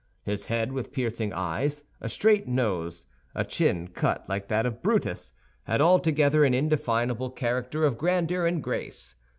His 0.23 0.45
head, 0.45 0.71
with 0.71 0.91
piercing 0.91 1.31
eyes, 1.31 1.83
a 2.01 2.09
straight 2.09 2.47
nose, 2.47 3.05
a 3.35 3.45
chin 3.45 3.87
cut 3.89 4.27
like 4.27 4.47
that 4.47 4.65
of 4.65 4.81
Brutus, 4.81 5.31
had 5.65 5.79
altogether 5.79 6.43
an 6.43 6.55
indefinable 6.55 7.29
character 7.29 7.85
of 7.85 7.99
grandeur 7.99 8.47
and 8.47 8.63
grace. 8.63 9.13